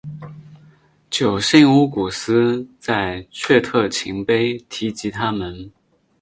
[1.11, 5.71] 九姓乌古斯在阙特勤碑提及他们。